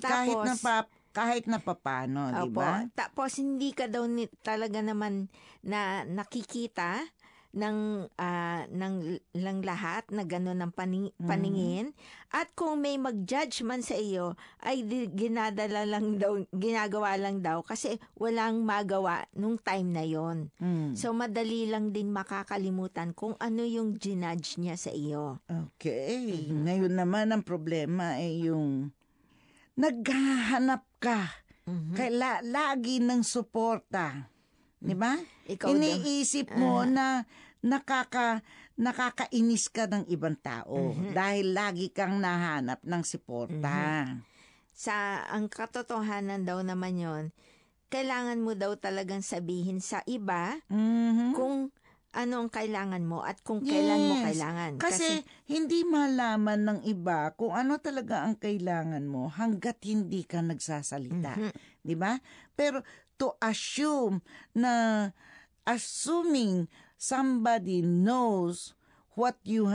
Kahit 0.00 0.36
Tapos- 0.36 0.46
na 0.48 0.54
pa, 0.56 0.74
kahit 1.16 1.48
na 1.48 1.56
papano, 1.56 2.28
di 2.28 2.52
ba? 2.52 2.84
Tapos 2.92 3.40
hindi 3.40 3.72
ka 3.72 3.88
daw 3.88 4.04
ni, 4.04 4.28
talaga 4.44 4.84
naman 4.84 5.32
na 5.64 6.04
nakikita 6.04 7.00
ng 7.56 8.12
ah, 8.20 8.68
ng 8.68 9.16
lang 9.32 9.64
lahat 9.64 10.04
na 10.12 10.28
gano'n 10.28 10.60
ang 10.60 10.72
paning, 10.76 11.08
Mm-hmm. 11.16 11.28
paningin 11.30 11.86
at 12.28 12.52
kung 12.52 12.82
may 12.82 13.00
mag-judge 13.00 13.64
man 13.64 13.80
sa 13.80 13.96
iyo 13.96 14.36
ay 14.60 14.84
di, 14.84 15.08
ginadala 15.08 15.88
lang 15.88 16.20
daw 16.20 16.36
ginagawa 16.52 17.16
lang 17.16 17.40
daw 17.40 17.64
kasi 17.64 17.96
walang 18.20 18.66
magawa 18.66 19.24
nung 19.32 19.56
time 19.56 19.88
na 19.96 20.04
yon. 20.04 20.52
Mm. 20.60 20.92
So 20.92 21.16
madali 21.16 21.64
lang 21.70 21.96
din 21.96 22.12
makakalimutan 22.12 23.16
kung 23.16 23.32
ano 23.40 23.64
yung 23.64 23.96
ginudge 23.96 24.60
niya 24.60 24.76
sa 24.76 24.92
iyo. 24.92 25.40
Okay. 25.48 26.52
Mm-hmm. 26.52 26.60
Ngayon 26.68 26.92
naman 26.92 27.26
ang 27.32 27.40
problema 27.40 28.20
ay 28.20 28.44
yung 28.52 28.92
naghahanap 29.76 30.84
ka. 31.00 31.44
Mhm. 31.66 31.94
Kaila, 31.98 32.40
lagi 32.46 33.02
ng 33.02 33.22
suporta. 33.26 34.30
Di 34.76 34.94
ba? 34.94 35.18
Ikaw 35.48 35.66
daw. 35.66 35.72
Iniisip 35.72 36.52
mo 36.54 36.84
na 36.84 37.24
nakaka 37.66 38.46
nakakainis 38.78 39.66
ka 39.68 39.90
ng 39.90 40.06
ibang 40.06 40.38
tao 40.38 40.94
Mm-hmm. 40.94 41.12
dahil 41.12 41.46
lagi 41.50 41.86
kang 41.90 42.22
nahanap 42.22 42.78
ng 42.86 43.02
suporta. 43.02 44.06
Sa 44.70 45.24
ang 45.26 45.50
katotohanan 45.50 46.46
daw 46.46 46.62
naman 46.62 46.94
yon, 46.94 47.24
kailangan 47.88 48.38
mo 48.38 48.52
daw 48.52 48.76
talagang 48.76 49.24
sabihin 49.24 49.80
sa 49.80 50.04
iba 50.04 50.60
Mhm. 50.68 51.32
kung 51.34 51.72
ano 52.16 52.34
ang 52.40 52.48
kailangan 52.48 53.04
mo 53.04 53.20
at 53.20 53.44
kung 53.44 53.60
kailan 53.60 54.08
mo 54.08 54.14
Yes. 54.16 54.24
kailangan. 54.32 54.72
Kasi, 54.80 55.20
hindi 55.44 55.84
malaman 55.84 56.60
ng 56.64 56.80
iba 56.88 57.28
kung 57.36 57.52
ano 57.52 57.76
talaga 57.76 58.24
ang 58.24 58.40
kailangan 58.40 59.04
mo 59.04 59.28
hanggat 59.28 59.84
hindi 59.84 60.24
ka 60.24 60.40
nagsasalita. 60.40 61.36
Mhm. 61.36 61.52
'Di 61.84 61.94
ba? 61.96 62.16
Pero 62.52 62.80
to 63.16 63.36
assume 63.40 64.24
na 64.52 65.08
assuming 65.64 66.68
somebody 66.96 67.80
knows 67.80 68.74
what 69.14 69.36
you 69.44 69.72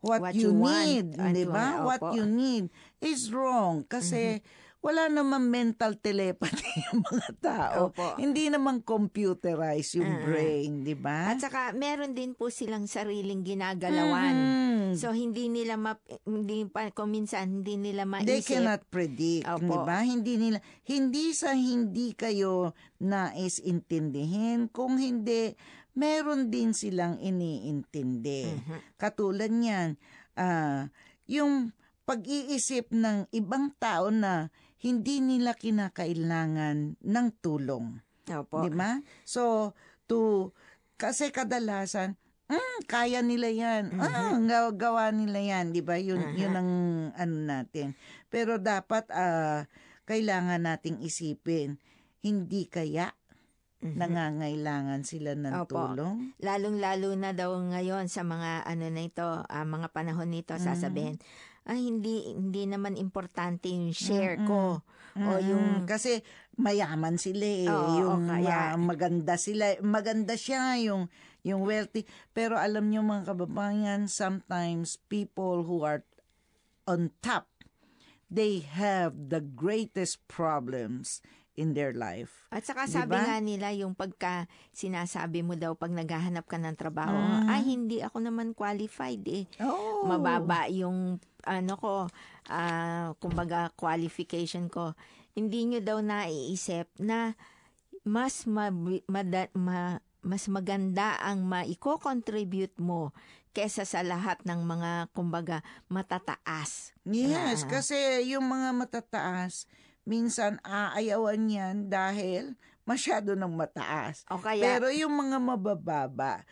what, 0.00 0.20
What 0.22 0.34
you, 0.34 0.48
you 0.48 0.52
want. 0.56 0.80
need, 0.80 1.06
Ano, 1.14 1.34
'di 1.34 1.44
ba? 1.46 1.84
What 1.84 2.02
you 2.14 2.24
need 2.24 2.72
is 2.98 3.28
wrong 3.28 3.84
kasi 3.84 4.40
wala 4.80 5.12
naman 5.12 5.52
mental 5.52 5.92
telepathy 5.92 6.64
yung 6.88 7.04
mga 7.04 7.30
tao. 7.36 7.92
Opo. 7.92 8.16
Hindi 8.16 8.48
naman 8.48 8.80
computerized 8.80 10.00
yung 10.00 10.08
Ah. 10.08 10.24
brain, 10.24 10.80
di 10.80 10.96
ba? 10.96 11.36
At 11.36 11.44
saka 11.44 11.76
meron 11.76 12.16
din 12.16 12.32
po 12.32 12.48
silang 12.48 12.88
sariling 12.88 13.44
ginagalawan. 13.44 14.32
Mhm. 14.32 14.96
So 14.96 15.12
hindi 15.12 15.52
nila 15.52 15.76
ma 15.76 16.00
hindi 16.24 16.64
pa 16.64 16.88
kung 16.90 17.12
minsan 17.12 17.60
hindi 17.60 17.76
nila 17.76 18.08
maisip. 18.08 18.24
They 18.24 18.40
cannot 18.40 18.88
predict, 18.88 19.44
di 19.44 19.68
ba? 19.84 20.00
Hindi 20.00 20.40
nila 20.40 20.58
hindi 20.82 21.36
sa 21.36 21.52
hindi 21.52 22.16
kayo 22.16 22.72
nais 22.96 23.60
intindihin, 23.60 24.72
kung 24.72 24.96
hindi 24.96 25.52
meron 25.94 26.48
din 26.48 26.72
silang 26.72 27.18
iniintindi. 27.18 28.46
Mhm. 28.46 28.76
Katulad 28.96 29.50
niyan, 29.50 29.98
ah, 30.38 30.88
yung 31.30 31.74
pag-iisip 32.06 32.90
ng 32.90 33.30
ibang 33.30 33.70
tao 33.78 34.10
na 34.10 34.50
hindi 34.82 35.22
nila 35.22 35.54
kinakailangan 35.54 36.98
ng 36.98 37.26
tulong. 37.38 38.02
Opo. 38.26 38.66
Di 38.66 38.70
ba? 38.72 38.98
So, 39.22 39.74
to, 40.10 40.50
kasi 40.96 41.30
kadalasan, 41.30 42.16
mm, 42.50 42.88
kaya 42.90 43.20
nila 43.22 43.52
yan. 43.52 43.94
Ah, 44.00 44.34
gawa, 44.74 45.14
nila 45.14 45.38
yan. 45.38 45.70
Di 45.70 45.84
ba? 45.84 46.00
Yun, 46.00 46.34
yun 46.34 46.54
ang 46.56 46.70
ano 47.14 47.36
natin. 47.46 47.94
Pero 48.32 48.58
dapat, 48.58 49.06
ah, 49.12 49.68
kailangan 50.08 50.66
nating 50.66 50.98
isipin, 51.06 51.78
hindi 52.24 52.66
kaya 52.66 53.14
nangangailangan 53.82 55.02
sila 55.02 55.32
ng 55.32 55.64
Opo. 55.64 55.72
tulong? 55.72 56.36
Lalong-lalo 56.38 57.16
na 57.16 57.32
daw 57.32 57.56
ngayon 57.56 58.06
sa 58.06 58.20
mga 58.20 58.64
ano 58.64 58.86
na 58.86 59.02
ito, 59.02 59.24
ah, 59.24 59.64
mga 59.64 59.88
panahon 59.88 60.28
nito, 60.28 60.52
Mm. 60.52 60.62
sasabihin, 60.62 61.16
ay 61.64 61.78
hindi 61.78 62.30
hindi 62.30 62.64
naman 62.66 62.96
importante 62.96 63.68
yung 63.68 63.92
share 63.92 64.40
ko 64.42 64.80
o 65.12 65.28
yung 65.38 65.84
kasi 65.84 66.24
mayaman 66.56 67.16
sila 67.16 67.46
eh. 67.46 67.68
Oo, 67.68 67.92
yung 67.98 68.20
kaya- 68.26 68.74
ma- 68.74 68.92
maganda 68.92 69.36
sila. 69.36 69.76
Maganda 69.80 70.34
siya 70.34 70.76
yung 70.78 71.08
yung 71.40 71.64
wealthy. 71.64 72.04
Pero 72.30 72.56
alam 72.56 72.88
niyo 72.88 73.00
mga 73.00 73.32
kababayan, 73.32 74.08
sometimes 74.08 75.00
people 75.08 75.64
who 75.64 75.80
are 75.80 76.04
on 76.84 77.12
top, 77.20 77.48
they 78.28 78.60
have 78.60 79.28
the 79.28 79.40
greatest 79.40 80.20
problems 80.26 81.24
in 81.54 81.72
their 81.72 81.90
life. 81.90 82.46
At 82.48 82.62
saka 82.62 82.86
Di 82.86 82.94
sabi 82.94 83.14
nga 83.14 83.38
nila 83.38 83.68
yung 83.72 83.92
pagka 83.92 84.44
sinasabi 84.70 85.42
mo 85.42 85.54
daw 85.54 85.74
pag 85.74 85.90
naghahanap 85.90 86.44
ka 86.44 86.56
ng 86.56 86.74
trabaho, 86.74 87.14
Mm. 87.14 87.46
ay 87.46 87.62
hindi 87.64 87.98
ako 87.98 88.18
naman 88.20 88.52
qualified 88.52 89.22
eh. 89.26 89.44
Oh. 89.58 90.04
Mababa 90.04 90.66
yung 90.66 91.18
ano 91.42 91.74
ko, 91.74 92.06
ah, 92.46 93.16
kumbaga 93.16 93.72
qualification 93.74 94.68
ko. 94.68 94.94
Hindi 95.32 95.66
nyo 95.66 95.80
daw 95.80 95.98
naiisip 95.98 96.90
na 96.98 97.34
mas 98.02 98.44
mabi- 98.44 99.04
mada- 99.06 99.52
ma- 99.52 100.00
mas 100.20 100.44
maganda 100.46 101.16
ang 101.18 101.44
maiko-contribute 101.44 102.76
mo 102.76 103.16
kesa 103.50 103.82
sa 103.82 104.00
lahat 104.00 104.38
ng 104.44 104.62
mga 104.62 104.90
kumbaga 105.10 105.64
matataas. 105.88 106.92
Yes, 107.02 107.64
Ah. 107.64 107.68
kasi 107.72 107.96
yung 108.26 108.44
mga 108.44 108.68
matataas, 108.72 109.64
minsan 110.10 110.58
aayawan 110.66 111.46
yan 111.46 111.76
dahil 111.86 112.58
masyado 112.82 113.38
ng 113.38 113.54
mataas. 113.54 114.26
O 114.26 114.42
kaya, 114.42 114.66
Pero 114.74 114.90
yung 114.90 115.14
mga 115.14 115.38
mabababa, 115.38 116.42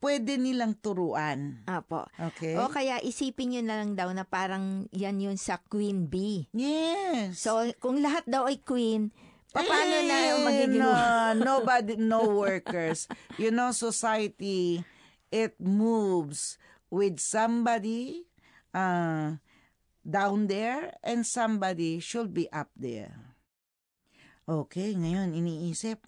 pwede 0.00 0.40
nilang 0.40 0.72
turuan. 0.74 1.60
apo, 1.68 2.08
Okay? 2.16 2.56
o 2.56 2.66
kaya 2.66 2.96
isipin 2.98 3.52
nyo 3.52 3.62
na 3.62 3.76
lang 3.84 3.92
daw 3.92 4.08
na 4.10 4.24
parang 4.24 4.88
yan 4.90 5.20
yun 5.20 5.36
sa 5.36 5.60
Queen 5.60 6.08
Bee. 6.08 6.48
Yes. 6.50 7.36
So, 7.38 7.60
kung 7.78 8.00
lahat 8.00 8.24
daw 8.24 8.48
ay 8.48 8.64
queen, 8.64 9.12
paano 9.52 9.96
na 10.02 10.16
Eh, 10.16 10.28
yung 10.32 10.42
magiging... 10.42 10.80
no, 10.80 10.90
nobody, 11.46 11.94
no 12.00 12.24
workers. 12.32 13.04
You 13.36 13.52
know, 13.52 13.70
society, 13.70 14.80
it 15.28 15.60
moves 15.60 16.56
with 16.88 17.20
somebody 17.20 18.24
uh, 18.72 19.36
down 20.02 20.46
there 20.46 20.94
and 21.02 21.22
somebody 21.22 21.98
should 21.98 22.34
be 22.34 22.50
up 22.50 22.70
there. 22.74 23.34
Okay, 24.42 24.98
ngayon 24.98 25.32
iniisip, 25.32 26.02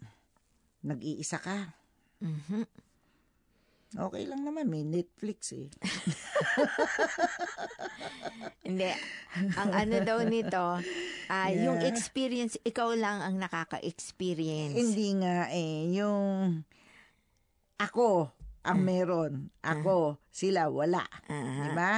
nag-iisa 0.83 1.39
ka. 1.39 1.79
Mhm. 2.19 2.67
Okay 3.95 4.27
lang 4.27 4.43
naman, 4.43 4.67
may 4.67 4.83
Netflix 4.83 5.55
eh. 5.55 5.71
Hindi. 8.67 8.91
Ang 9.55 9.71
ano 9.71 9.97
daw 10.03 10.19
nito, 10.27 10.83
ah, 11.31 11.49
Yeah. 11.55 11.71
yung 11.71 11.79
experience, 11.87 12.59
ikaw 12.67 12.91
lang 12.99 13.23
ang 13.23 13.39
nakaka-experience. 13.39 14.75
Hindi 14.75 15.09
nga 15.23 15.47
eh, 15.47 15.95
yung 15.95 16.59
ako 17.79 18.35
ang 18.65 18.81
meron, 18.83 19.53
ako, 19.63 20.19
sila 20.33 20.73
wala. 20.73 21.05
Ah, 21.31 21.63
Di 21.63 21.71
ba? 21.77 21.93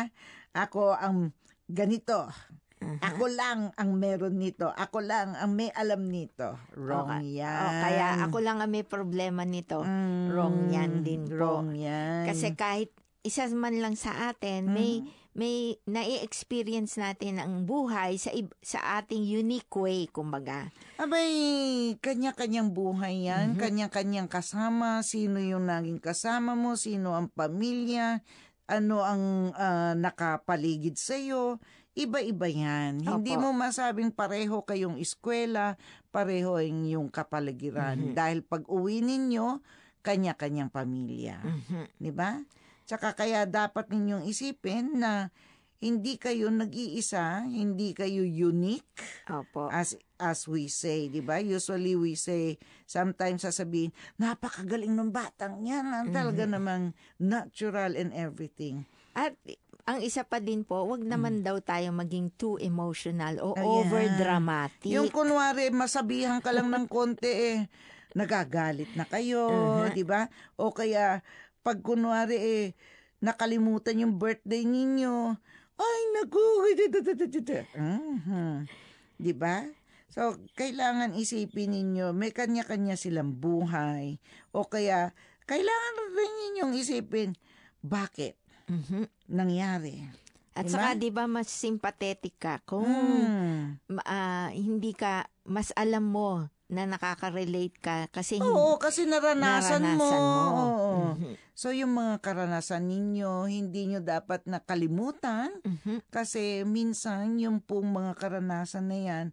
Ako 0.53 0.93
ang 0.93 1.33
ganito. 1.67 2.31
aha. 2.77 2.99
Ako 3.03 3.27
lang 3.27 3.73
ang 3.75 3.97
meron 3.97 4.37
nito. 4.37 4.69
Ako 4.69 5.01
lang 5.01 5.33
ang 5.35 5.57
may 5.57 5.73
alam 5.73 6.07
nito. 6.07 6.55
Wrong 6.77 7.09
Okay. 7.09 7.41
yan. 7.41 7.57
O, 7.57 7.73
kaya 7.83 8.07
ako 8.23 8.39
lang 8.39 8.61
ang 8.61 8.71
may 8.71 8.85
problema 8.85 9.43
nito. 9.43 9.81
Mm, 9.81 10.31
wrong 10.31 10.59
yan 10.71 10.93
din 11.03 11.25
po. 11.27 11.35
Wrong 11.35 11.73
yan. 11.73 12.29
Kasi 12.29 12.53
kahit 12.53 12.93
isa 13.23 13.49
man 13.51 13.81
lang 13.81 13.97
sa 13.97 14.31
atin, 14.31 14.71
may 14.71 15.03
Mm. 15.03 15.25
may 15.37 15.77
nai-experience 15.85 16.97
natin 16.97 17.37
ang 17.37 17.69
buhay 17.69 18.17
sa 18.17 18.33
sa 18.65 18.97
ating 18.97 19.21
unique 19.21 19.69
way, 19.77 20.09
kumbaga. 20.09 20.73
Abay, 20.97 21.29
kanya-kanyang 22.01 22.73
buhay 22.73 23.29
yan. 23.29 23.53
Mhm. 23.53 23.61
Kanya-kanyang 23.61 24.33
kasama. 24.33 25.05
Sino 25.05 25.37
yung 25.37 25.69
naging 25.69 26.01
kasama 26.01 26.57
mo? 26.57 26.73
Sino 26.73 27.13
ang 27.13 27.29
pamilya? 27.29 28.25
Ano 28.67 29.03
ang 29.03 29.55
ah, 29.55 29.95
nakapaligid 29.95 30.99
sa'yo? 30.99 31.63
Iba-iba 31.97 32.51
yan. 32.51 33.01
Hindi 33.01 33.33
Opo. 33.39 33.49
mo 33.49 33.57
masabing 33.57 34.13
pareho 34.13 34.61
kayong 34.61 35.01
eskwela, 35.01 35.81
pareho 36.13 36.61
ang 36.61 36.85
yung 36.85 37.09
kapaligiran. 37.09 38.13
Mhm. 38.13 38.15
Dahil 38.15 38.45
pag 38.45 38.69
uwi 38.69 39.01
ninyo, 39.01 39.65
kanya-kanyang 40.05 40.69
pamilya. 40.69 41.41
Mhm. 41.41 41.97
Di 41.97 42.13
ba? 42.13 42.37
Tsaka 42.87 43.17
kaya 43.19 43.49
dapat 43.49 43.91
ninyong 43.91 44.29
isipin 44.29 45.03
na 45.03 45.35
hindi 45.79 46.17
kayo 46.17 46.49
nag-iisa, 46.49 47.45
hindi 47.47 47.93
kayo 47.93 48.25
unique 48.25 48.97
Opo. 49.29 49.69
as 49.69 49.99
as 50.17 50.47
we 50.49 50.71
say, 50.71 51.11
'di 51.11 51.21
ba? 51.21 51.37
Usually 51.43 51.93
we 51.99 52.15
say 52.15 52.57
sometimes 52.87 53.43
sasabihin, 53.45 53.93
napakagaling 54.17 54.95
ng 54.95 55.11
batang 55.13 55.61
'yan, 55.67 55.85
ang 55.91 56.09
talaga 56.09 56.47
Mm-hmm. 56.47 56.55
namang 56.57 56.85
natural 57.19 57.93
and 57.99 58.15
everything. 58.15 58.87
At 59.13 59.35
ang 59.87 60.03
isa 60.03 60.27
pa 60.27 60.39
din 60.39 60.63
po, 60.63 60.83
wag 60.87 61.03
naman 61.03 61.41
daw 61.47 61.59
tayo 61.63 61.91
maging 61.95 62.33
too 62.35 62.59
emotional 62.59 63.39
o 63.43 63.55
Ayan. 63.55 63.83
over-dramatic. 63.83 64.91
Yung 64.91 65.09
kunwari 65.11 65.71
masabihan 65.71 66.39
ka 66.43 66.51
lang 66.55 66.69
ng 66.71 66.87
konti 66.87 67.31
eh 67.31 67.59
nagagalit 68.15 68.95
na 68.97 69.05
kayo, 69.05 69.45
Uh-huh. 69.51 69.91
'di 69.93 70.05
ba? 70.07 70.31
O 70.57 70.73
kaya 70.73 71.21
pag 71.61 71.83
kunwari 71.83 72.37
eh 72.39 72.65
nakalimutan 73.19 73.99
yung 74.01 74.15
birthday 74.17 74.63
ninyo, 74.63 75.37
ay 75.77 76.01
naku, 76.17 76.45
Mhm. 77.77 78.65
'di 79.17 79.33
ba? 79.37 79.65
So, 80.09 80.41
kailangan 80.57 81.13
isipin 81.13 81.77
ninyo, 81.77 82.17
may 82.17 82.33
kanya-kanya 82.33 82.97
silang 82.97 83.37
buhay. 83.37 84.17
O 84.57 84.65
kaya, 84.65 85.13
kailangan 85.45 85.95
rin 86.17 86.33
ninyong 86.41 86.73
isipin, 86.73 87.37
bakit 87.85 88.33
Mhm. 88.65 89.13
nangyari? 89.29 90.01
At 90.57 90.65
Diba? 90.65 90.73
saka 90.73 90.91
'di 90.97 91.13
ba 91.13 91.29
mas 91.29 91.53
sympathetic 91.53 92.41
ka 92.41 92.65
kung 92.65 92.89
Hmm. 92.89 93.77
ma- 93.93 94.09
ah, 94.09 94.49
hindi 94.49 94.97
ka 94.97 95.29
mas 95.45 95.69
alam 95.77 96.09
mo 96.09 96.49
na 96.67 96.83
nakaka-relate 96.83 97.79
ka 97.79 98.11
kasi 98.11 98.43
Oo, 98.43 98.75
kasi 98.83 99.07
naranasan, 99.07 99.95
mo. 99.95 100.11
naranasan 100.11 100.23
mo. 100.27 100.43
Oo. 100.51 100.95
Mhm. 101.15 101.33
So, 101.57 101.71
yung 101.73 101.95
mga 101.95 102.21
karanasan 102.21 102.91
ninyo, 102.91 103.47
hindi 103.49 103.87
nyo 103.89 104.01
dapat 104.03 104.45
nakalimutan 104.51 105.63
Mhm. 105.63 106.05
kasi 106.11 106.67
minsan 106.67 107.39
yung 107.39 107.63
pong 107.63 107.95
mga 107.95 108.13
karanasan 108.19 108.91
na 108.91 108.99
yan, 108.99 109.27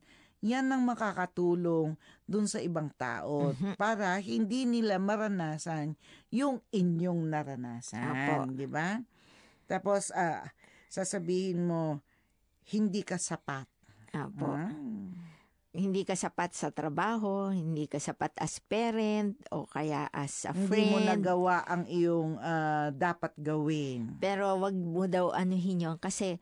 yan 0.43 0.67
ang 0.69 0.84
makakatulong 0.86 1.96
dun 2.30 2.46
sa 2.46 2.60
ibang 2.62 2.91
tao 2.96 3.56
Mhm. 3.56 3.80
para 3.80 4.13
hindi 4.22 4.67
nila 4.69 5.00
maranasan 5.02 5.96
yung 6.30 6.62
inyong 6.69 7.28
Apo. 7.32 7.32
naranasan, 7.32 8.54
di 8.54 8.67
ba? 8.69 9.00
Tapos 9.65 10.12
ah, 10.13 10.43
sasabihin 10.91 11.63
mo 11.65 12.04
hindi 12.76 13.02
ka 13.04 13.15
sapat. 13.17 13.65
Apo. 14.13 14.54
Ah. 14.54 14.69
Hindi 15.73 16.05
ka 16.05 16.13
sapat 16.13 16.53
sa 16.53 16.69
trabaho, 16.69 17.49
hindi 17.49 17.89
ka 17.89 17.97
sapat 17.97 18.38
as 18.38 18.62
parent 18.62 19.33
o 19.49 19.65
kaya 19.65 20.05
as 20.13 20.45
a 20.45 20.53
Hindi 20.53 20.69
friend. 20.69 20.89
mo 20.93 20.97
nagawa 21.01 21.65
ang 21.65 21.89
iyong 21.89 22.38
ah, 22.38 22.93
dapat 22.93 23.33
gawin. 23.41 24.21
Pero 24.21 24.53
wag 24.62 24.77
mo 24.77 25.09
daw 25.09 25.33
anuhin 25.33 25.81
yun 25.81 25.97
kasi 25.97 26.38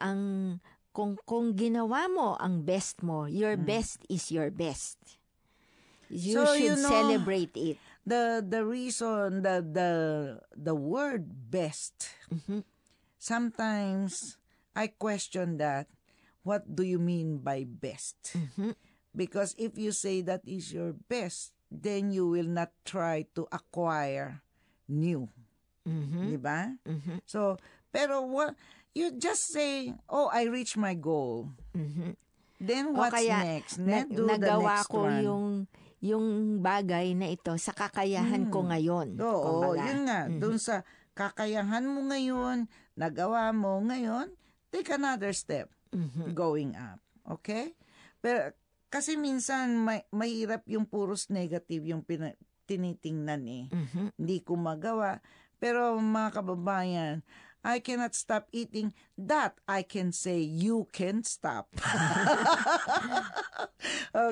ang 0.00 0.56
kung 0.96 1.20
kung 1.28 1.52
ginawa 1.52 2.08
mo 2.08 2.40
ang 2.40 2.64
best 2.64 3.04
mo, 3.04 3.28
your 3.28 3.60
Hmm. 3.60 3.68
best 3.68 4.00
is 4.08 4.32
your 4.32 4.48
best. 4.48 4.96
You 6.08 6.40
So, 6.40 6.56
should 6.56 6.64
you 6.64 6.74
know, 6.80 6.88
celebrate 6.90 7.52
it. 7.54 7.76
The 8.08 8.40
the 8.40 8.64
reason 8.64 9.44
the 9.44 9.60
the 9.60 9.90
the 10.56 10.74
word 10.74 11.28
best. 11.52 12.16
Mhm. 12.32 12.64
Sometimes 13.20 14.40
I 14.72 14.88
question 14.88 15.60
that. 15.60 15.86
What 16.42 16.64
do 16.66 16.82
you 16.82 16.96
mean 16.98 17.44
by 17.44 17.68
best? 17.68 18.32
Mhm. 18.32 18.72
Because 19.12 19.52
if 19.58 19.76
you 19.76 19.90
say 19.90 20.22
that 20.22 20.40
is 20.46 20.72
your 20.72 20.94
best, 21.10 21.52
then 21.68 22.10
you 22.10 22.26
will 22.30 22.48
not 22.48 22.70
try 22.86 23.26
to 23.36 23.44
acquire 23.50 24.40
new. 24.86 25.28
Mhm. 25.84 26.30
Di 26.30 26.38
ba? 26.38 26.72
Mhm. 26.86 27.20
So, 27.26 27.58
pero 27.90 28.22
what 28.24 28.54
you 28.94 29.12
just 29.14 29.50
say, 29.50 29.92
"Oh, 30.08 30.30
I 30.30 30.46
reached 30.46 30.78
my 30.78 30.94
goal." 30.94 31.52
Mhm. 31.74 32.14
Then 32.60 32.92
O 32.92 33.00
what's 33.04 33.16
kaya, 33.16 33.40
next? 33.40 33.80
Na- 33.80 34.04
do 34.04 34.28
the 34.28 34.36
nagawa 34.36 34.84
next 34.84 34.88
ko 34.92 35.00
one. 35.08 35.20
yung 35.24 35.46
yung 36.00 36.26
bagay 36.64 37.12
na 37.12 37.28
ito 37.28 37.52
sa 37.60 37.76
kakayahan 37.76 38.48
ko 38.48 38.64
ngayon. 38.64 39.20
Hmm. 39.20 39.24
Oo, 39.24 39.44
kumbaga. 39.60 39.84
yun 39.84 40.00
nga. 40.08 40.20
Mhm. 40.28 40.40
Doon 40.40 40.56
sa 40.56 40.80
kakayahan 41.12 41.84
mo 41.84 42.00
ngayon, 42.08 42.64
nagawa 42.96 43.52
mo 43.52 43.80
ngayon, 43.84 44.32
take 44.72 44.88
another 44.92 45.32
step 45.36 45.68
Mhm. 45.94 46.34
going 46.34 46.72
up. 46.78 47.02
Okay? 47.26 47.74
Pero 48.22 48.54
kasi 48.90 49.14
minsan 49.14 49.86
may, 49.86 50.02
mahirap 50.10 50.66
yung 50.66 50.86
puros 50.86 51.30
negative 51.30 51.86
yung 51.86 52.02
pina, 52.02 52.34
tinitingnan 52.66 53.42
eh. 53.46 53.64
Mhm. 53.70 54.14
Hindi 54.18 54.38
ko 54.42 54.58
magawa. 54.58 55.22
Pero 55.62 55.94
mga 55.98 56.42
kababayan, 56.42 57.22
I 57.60 57.84
cannot 57.84 58.16
stop 58.16 58.48
eating. 58.56 58.96
That 59.20 59.60
I 59.68 59.84
can 59.84 60.16
say 60.16 60.40
you 60.40 60.88
can 60.96 61.20
stop. 61.28 61.68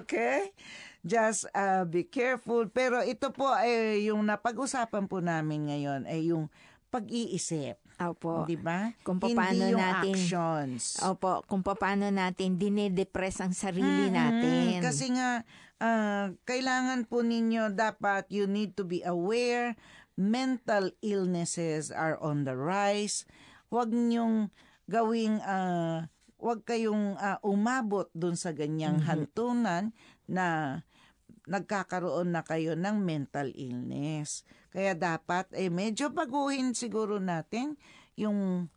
okay? 0.01 0.57
Just 1.05 1.45
uh, 1.53 1.85
be 1.85 2.09
careful. 2.09 2.65
Pero 2.73 3.05
ito 3.05 3.29
po 3.29 3.53
ay 3.53 4.09
yung 4.09 4.25
napag-usapan 4.25 5.05
po 5.05 5.21
namin 5.21 5.69
ngayon 5.69 6.09
ay 6.09 6.33
yung 6.33 6.49
pag-iisip. 6.89 7.77
Opo. 7.99 8.47
Di 8.47 8.55
ba? 8.55 8.95
Kung 9.03 9.19
Hindi 9.19 9.35
paano 9.35 9.63
yung 9.67 9.83
natin- 9.83 10.15
actions. 10.15 11.03
Opo, 11.03 11.43
kung 11.45 11.67
paano 11.67 12.07
natin 12.09 12.55
dinedepress 12.55 13.43
ang 13.43 13.51
sarili 13.51 14.07
Mm-mm. 14.07 14.15
natin. 14.15 14.79
Kasi 14.79 15.11
nga, 15.11 15.43
ah, 15.79 16.31
kailangan 16.47 17.11
po 17.11 17.27
ninyo 17.27 17.75
dapat 17.75 18.31
you 18.31 18.47
need 18.47 18.79
to 18.79 18.87
be 18.87 19.03
aware 19.03 19.75
mental 20.15 20.91
illnesses 21.01 21.91
are 21.91 22.15
on 22.19 22.43
the 22.43 22.55
rise. 22.55 23.27
Huwag 23.71 23.91
niyong 23.91 24.51
gawing, 24.87 25.43
ah, 25.43 26.07
huwag 26.39 26.63
kayong 26.63 27.19
ah, 27.19 27.43
umabot 27.43 28.07
dun 28.15 28.39
sa 28.39 28.55
ganyang 28.55 29.03
hantunan 29.03 29.91
na 30.27 30.81
nagkakaroon 31.49 32.37
na 32.37 32.45
kayo 32.45 32.77
ng 32.77 33.01
mental 33.01 33.49
illness. 33.57 34.45
Kaya 34.69 34.93
dapat, 34.93 35.49
eh, 35.57 35.73
medyo 35.73 36.13
baguhin 36.13 36.77
siguro 36.77 37.17
natin 37.17 37.75
yung 38.15 38.69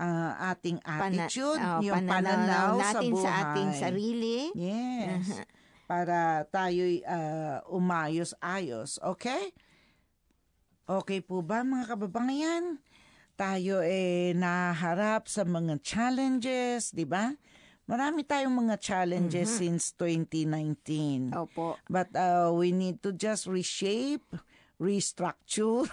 ah, 0.00 0.56
ating 0.56 0.80
Pana- 0.80 1.28
attitude, 1.28 1.60
oh, 1.60 1.84
yung 1.84 2.08
pananaw 2.08 2.24
pananaw, 2.24 2.70
sa 2.80 2.82
natin 2.96 3.10
buhay. 3.12 3.22
sa 3.22 3.30
ating 3.44 3.70
sarili. 3.76 4.38
Yes. 4.56 5.26
Para 5.90 6.44
tayo'y 6.48 7.04
ah, 7.04 7.60
umayos-ayos. 7.68 8.96
Okay? 9.04 9.52
Okay 10.88 11.20
po 11.20 11.44
ba 11.44 11.60
mga 11.60 11.92
kababayan? 11.92 12.80
Tayo 13.38 13.84
eh 13.84 14.34
naharap 14.34 15.28
sa 15.30 15.44
mga 15.44 15.78
challenges, 15.84 16.90
di 16.90 17.04
ba? 17.06 17.36
Marami 17.88 18.20
tayong 18.20 18.68
mga 18.68 18.76
challenges 18.76 19.48
since 19.48 19.96
2019. 19.96 21.32
Opo. 21.32 21.80
But 21.88 22.12
uh, 22.12 22.52
we 22.52 22.68
need 22.68 23.00
to 23.00 23.16
just 23.16 23.48
reshape, 23.48 24.28
restructure. 24.76 25.88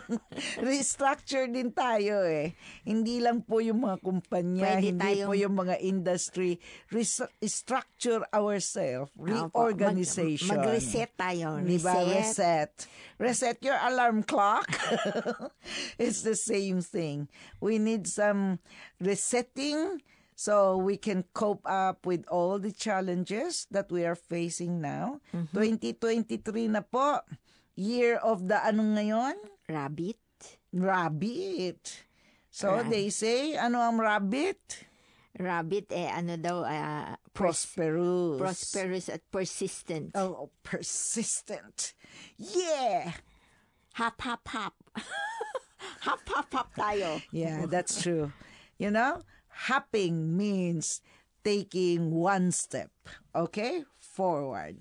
restructure 0.64 1.44
din 1.44 1.68
tayo 1.68 2.24
eh. 2.24 2.56
Hindi 2.80 3.20
lang 3.20 3.44
po 3.44 3.60
yung 3.60 3.84
mga 3.84 4.00
kumpanya, 4.00 4.72
Pwede 4.72 4.88
hindi 4.88 5.04
tayong- 5.04 5.28
po 5.28 5.32
yung 5.36 5.52
mga 5.52 5.76
industry. 5.84 6.56
Res- 6.88 7.28
restructure 7.44 8.24
ourselves, 8.32 9.12
reorganization. 9.20 10.48
Mag, 10.48 10.64
mag-reset 10.64 11.12
tayo. 11.12 11.60
Reset. 11.60 12.08
Reset. 12.08 12.72
Reset 13.20 13.58
your 13.60 13.76
alarm 13.84 14.24
clock. 14.24 14.64
it's 16.02 16.24
the 16.24 16.34
same 16.40 16.80
thing. 16.80 17.28
We 17.60 17.76
need 17.76 18.08
some 18.08 18.64
resetting 18.96 20.00
so 20.34 20.76
we 20.76 20.96
can 20.98 21.24
cope 21.32 21.62
up 21.64 22.06
with 22.06 22.26
all 22.28 22.58
the 22.58 22.72
challenges 22.74 23.66
that 23.70 23.90
we 23.90 24.04
are 24.04 24.18
facing 24.18 24.80
now. 24.82 25.20
Mm-hmm. 25.34 25.54
2023 25.54 26.68
na 26.74 26.82
po. 26.82 27.22
Year 27.74 28.18
of 28.22 28.46
the 28.46 28.58
ano 28.58 28.82
ngayon? 28.94 29.34
Rabbit. 29.70 30.18
Rabbit. 30.74 32.06
So 32.50 32.70
Right. 32.78 32.90
they 32.90 33.06
say, 33.10 33.54
ano 33.58 33.78
ang 33.82 33.98
rabbit? 33.98 34.86
Rabbit, 35.34 35.90
eh, 35.90 36.06
ano 36.06 36.38
daw, 36.38 36.62
ah, 36.62 37.18
pros- 37.34 37.66
Prosperous. 37.66 38.38
prosperous 38.38 39.06
at 39.10 39.26
persistent. 39.34 40.14
Oh, 40.14 40.50
persistent. 40.62 41.94
Yeah. 42.38 43.18
Hop, 43.98 44.14
hop, 44.22 44.46
hop. 44.46 44.74
hop, 46.06 46.22
hop, 46.30 46.46
hop 46.54 46.70
tayo. 46.78 47.18
Yeah, 47.34 47.66
that's 47.66 47.98
true. 48.02 48.30
You 48.78 48.90
know, 48.94 49.22
hopping 49.54 50.36
means 50.36 51.00
taking 51.44 52.10
one 52.10 52.50
step, 52.50 52.90
okay, 53.36 53.84
forward. 54.00 54.80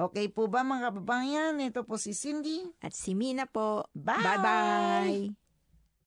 Okay 0.00 0.32
po 0.32 0.48
ba 0.48 0.64
mga 0.64 0.88
kababayan? 0.88 1.60
Ito 1.60 1.84
po 1.84 2.00
si 2.00 2.16
Cindy. 2.16 2.64
At 2.80 2.96
si 2.96 3.12
Mina 3.12 3.44
po. 3.44 3.84
Bye! 3.92 4.24
Bye-bye. 4.24 5.49